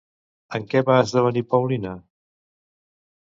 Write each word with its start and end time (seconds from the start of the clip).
En 0.57 0.63
què 0.71 0.81
va 0.87 0.95
esdevenir 1.01 1.45
Paulina? 1.51 1.91